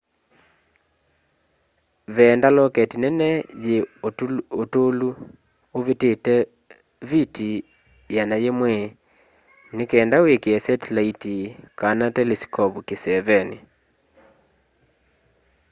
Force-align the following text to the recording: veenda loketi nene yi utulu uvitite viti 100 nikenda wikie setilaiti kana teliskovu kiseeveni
veenda 2.15 2.49
loketi 2.55 2.95
nene 3.03 3.27
yi 3.65 3.75
utulu 4.63 5.07
uvitite 5.77 6.35
viti 7.09 7.49
100 8.09 8.77
nikenda 9.77 10.17
wikie 10.25 10.57
setilaiti 10.65 11.35
kana 11.79 12.05
teliskovu 12.15 12.79
kiseeveni 12.87 13.57